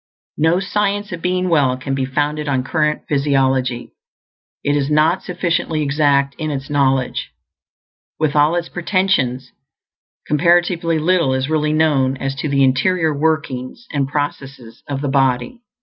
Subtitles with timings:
[0.39, 3.93] No Science of Being Well can be founded on current physiology;
[4.63, 7.29] it is not sufficiently exact in its knowledge.
[8.19, 9.51] With all its pretensions,
[10.25, 15.59] comparatively little is really known as to the interior workings and processes of the body.